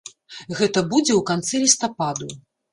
Гэта 0.59 0.83
будзе 0.95 1.13
ў 1.15 1.21
канцы 1.29 1.63
лістападу. 1.67 2.35